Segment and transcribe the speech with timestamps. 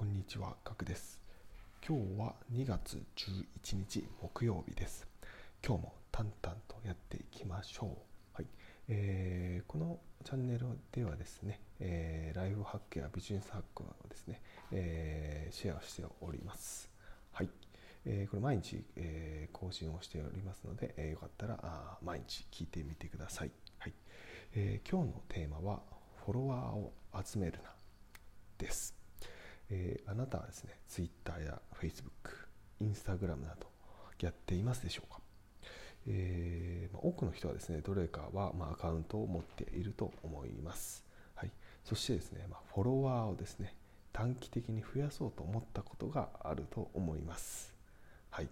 [0.00, 1.20] こんにちは、ガクです。
[1.86, 5.06] 今日は2月11日木曜日です。
[5.62, 7.88] 今日も淡々とやっていきましょう。
[8.32, 8.46] はい、
[8.88, 14.40] えーこのチャンネルではですね、えーライフハックやビジネスハックをですね、
[14.72, 16.88] えーシェアをしております。
[17.32, 17.50] はい、
[18.06, 23.50] えーこれ毎日、えー更新をしておりますので、えーよかったらあ毎日聞いてみてください。
[23.78, 23.92] はい、
[24.54, 25.82] えー今日のテーマは
[26.24, 26.90] フォロワーを
[27.22, 27.74] 集めるな
[28.56, 28.99] です。
[29.70, 32.02] えーあなたはですね、Twitter や Facebook、
[32.82, 33.66] Instagram など
[34.20, 35.20] やっていますでしょうか、
[36.06, 41.04] えーまあ多くの人はですね、どれかは、まあ、アカウントを持っていると思います。
[41.34, 41.50] はい、
[41.84, 43.74] そしてですね、まあ、フォロワーをですね、
[44.12, 47.74] 短期的に増やそうと思ったことがあると思います。
[48.30, 48.48] はい、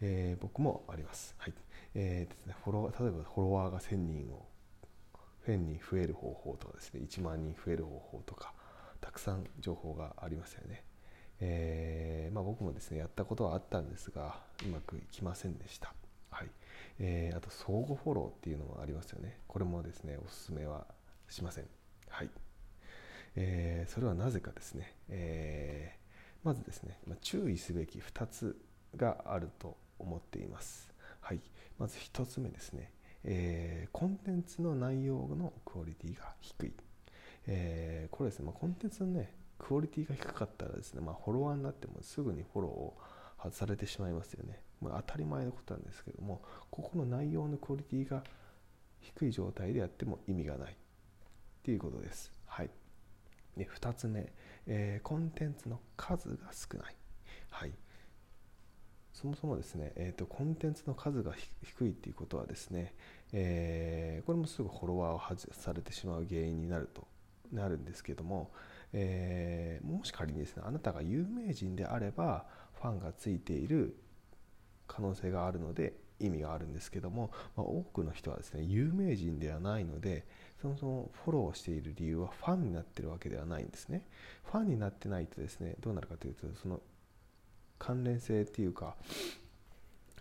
[0.00, 1.34] えー僕もあります。
[1.38, 1.54] はい、
[1.94, 4.46] えーですね、フォロー例えばフォロワーが1000人を
[5.46, 8.52] 1000人増える方法とかですね、1万人増える方法とか、
[9.16, 10.84] くさん情報がありますよね。
[11.40, 15.92] えーまあ、僕もですねやったことはあったんですがうまくいきませんでした、
[16.30, 16.48] はい。
[16.98, 19.38] えーあと相互フォローっていうのもありますよね。
[19.48, 20.86] これもですねおすすめは
[21.28, 21.64] しません。
[22.08, 22.30] はい、
[23.36, 25.96] えーそれはなぜかですね、え
[26.44, 28.56] まずですね、ま、注意すべき2つ
[28.96, 30.90] があると思っています。
[31.20, 31.40] はい。
[31.78, 32.92] まず1つ目ですね、
[33.24, 36.72] えコンテンツの内容のクオリティが低い。
[37.46, 42.96] えこれですね、まあ、コンテンツのね、クオリティが低かったらですね、まあ、フォロワーになってもすぐにフォローを
[43.42, 44.62] 外されてしまいますよね。
[44.80, 48.24] まあ、当たり前のことなんですけども、ここの内容のクオリティが
[49.00, 50.76] 低い状態でやっても意味がないっ
[51.62, 52.32] ていうことです。
[52.46, 52.70] はい。
[53.54, 54.32] で、2つ目、
[54.66, 56.96] えーコンテンツの数が少ない。
[57.50, 57.72] はい。
[59.12, 62.94] そもそもですね、えーと、コンテンツの数が低いっていうことはですね、
[63.32, 67.06] えーこれもすぐフォロワーを外されてしまう原因になると
[67.52, 68.50] なるんですけども、
[68.92, 72.46] えーもし仮にですねあなたが有名人であれば
[72.80, 73.96] ファンがついている
[74.86, 80.26] 可能性があるので意味があるんですけども、まあ、多くの人はですね有名人ではないので
[80.60, 84.06] そもそもフォローしている理由はファンになってるわけではないんですね。
[84.44, 86.80] ファンになってないとですねどうなるかというとその
[87.78, 88.96] 関連性っていうか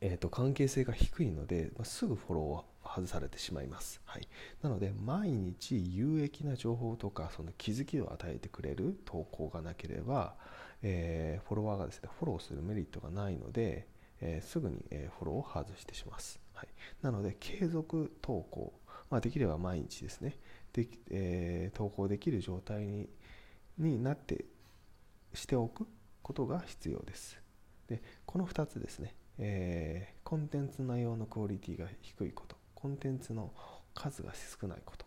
[0.00, 4.28] えー、と関係性が低いので、まあ、すぐフォローを外されてしまいます、はい、
[4.62, 10.34] なので毎日有益な情報とかその気づきを与えてくれる投稿がなければ、
[10.82, 13.86] えーフォロワーがですねフォローするメリットがないので、
[14.20, 16.68] えーすぐに、えフォローを外してします、はい、
[17.02, 18.72] なので継続投稿、
[19.10, 20.36] まあ、できれば毎日ですね
[20.72, 23.08] で、えー投稿できる状態に
[23.78, 24.46] になって
[25.34, 25.86] しておく
[26.22, 27.38] ことが必要です。
[27.88, 29.14] でこの2つですね。
[29.38, 32.56] えーコンテンツ内容のクオリティが低いこと。
[32.74, 33.52] コンテンツの
[33.94, 35.06] 数が少ないこと。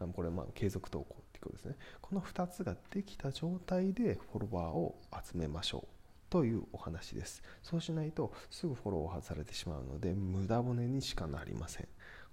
[0.00, 1.76] あこれはまあ継続投稿っていうことですね。
[2.00, 5.88] この2つができた状態でフォロワーを集めましょう
[6.30, 7.42] というお話です。
[7.62, 11.88] そうしないとすぐフォローを外されてしまうので無駄骨にしかなりません。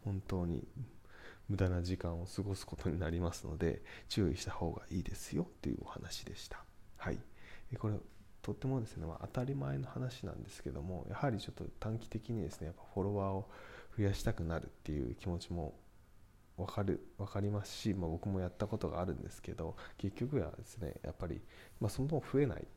[0.06, 0.66] 本当に
[1.50, 6.64] 無駄な時間を過ごすことになりますので注意した方がいいですよというお話でした。
[6.96, 7.20] はい。
[7.78, 7.96] これ
[8.46, 13.50] とってもですね、まあ、当たり前の話なんですけどもやはりちょっと短期的にですねやっぱフォロワーを
[13.98, 15.74] 増やしたくなるっていう気持ちも
[16.56, 21.42] 分かる分かりますし、まあ、僕もやったことがあるんですけど結局はですねやっぱり、
[21.80, 22.68] まあ、そもそも増えない。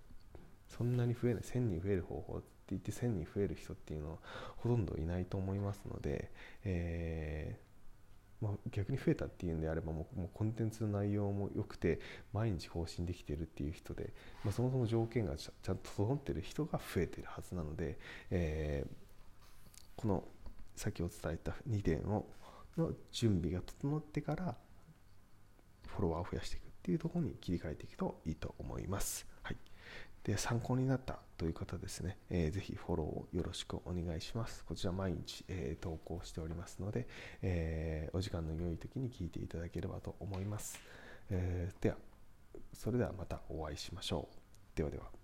[0.68, 4.18] そんなに増えない1000人増える方法って言って1000人増える人っていうのは
[4.58, 6.30] ほとんどいないと思いますので、
[6.64, 7.58] え
[8.40, 11.98] まあ、逆に増えたっていうんであればもうもうコンテンツの内容も良くて
[12.32, 14.12] 毎日更新できてるっていう人で、
[14.44, 17.98] まあ、そもそも条件がちゃんと整ってる人が増えてるはずなので、
[18.30, 19.08] えー
[19.98, 20.22] この
[20.76, 22.24] 先お伝えた2点を
[22.76, 24.56] の準備が整ってから
[25.88, 29.26] フォロワーを増やしていくっていうところに切り替えていくといいと思います。
[30.28, 34.62] で参考になったという方ですね、えーぜひフォローをよろしくお願いします。
[34.66, 37.08] こちら毎日、えー投稿しておりますので、
[37.40, 40.78] えーお時間の良い時に聞いていただければと思います。
[41.30, 41.96] えーでは、
[42.74, 44.76] それではまたお会いしましょう。
[44.76, 45.17] ではでは。